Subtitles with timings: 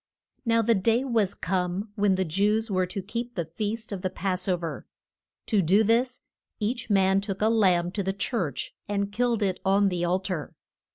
[0.45, 4.09] NOW the day was come when the Jews were to keep the feast of the
[4.09, 4.87] pass o ver.
[5.45, 6.21] To do this
[6.59, 10.55] each man took a lamb to the church, and killed it on the al tar.